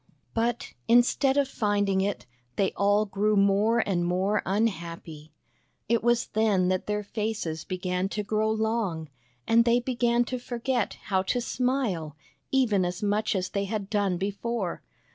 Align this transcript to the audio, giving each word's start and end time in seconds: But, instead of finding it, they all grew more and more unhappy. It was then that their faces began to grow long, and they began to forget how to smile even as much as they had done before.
But, 0.33 0.73
instead 0.87 1.37
of 1.37 1.47
finding 1.47 2.01
it, 2.01 2.25
they 2.55 2.71
all 2.71 3.05
grew 3.05 3.35
more 3.35 3.87
and 3.87 4.03
more 4.03 4.41
unhappy. 4.47 5.31
It 5.87 6.03
was 6.03 6.25
then 6.29 6.69
that 6.69 6.87
their 6.87 7.03
faces 7.03 7.63
began 7.65 8.09
to 8.09 8.23
grow 8.23 8.49
long, 8.49 9.09
and 9.45 9.63
they 9.63 9.79
began 9.79 10.23
to 10.25 10.39
forget 10.39 10.95
how 11.13 11.21
to 11.21 11.39
smile 11.39 12.15
even 12.51 12.83
as 12.83 13.03
much 13.03 13.35
as 13.35 13.49
they 13.49 13.65
had 13.65 13.91
done 13.91 14.17
before. 14.17 14.81